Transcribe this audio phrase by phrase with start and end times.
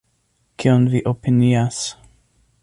[0.63, 1.83] Kion vi opinias?